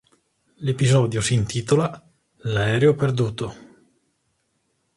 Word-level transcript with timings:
L'episodio 0.61 1.21
si 1.21 1.35
intitola 1.35 2.09
"L'aereo 2.37 2.95
perduto". 2.95 3.55